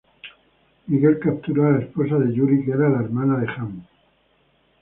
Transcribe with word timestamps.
Miguel 0.87 1.19
capturó 1.19 1.67
a 1.67 1.71
la 1.73 1.83
esposa 1.85 2.17
de 2.17 2.33
Yuri, 2.33 2.65
que 2.65 2.71
era 2.71 2.89
la 2.89 3.01
hermana 3.03 3.37
del 3.37 3.49
jan. 3.51 3.85